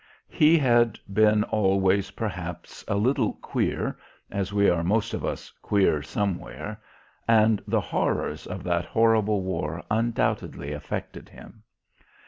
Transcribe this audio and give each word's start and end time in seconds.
He 0.31 0.57
had 0.57 0.97
been 1.13 1.43
always 1.43 2.09
perhaps 2.09 2.83
a 2.87 2.95
little 2.95 3.33
"queer," 3.33 3.99
as 4.31 4.51
we 4.51 4.67
are 4.67 4.83
most 4.83 5.13
of 5.13 5.23
us 5.23 5.51
"queer" 5.61 6.01
somewhere, 6.01 6.81
and 7.27 7.61
the 7.67 7.81
horrors 7.81 8.47
of 8.47 8.63
that 8.63 8.85
horrible 8.85 9.43
war 9.43 9.83
undoubtedly 9.91 10.73
affected 10.73 11.29
him. 11.29 11.61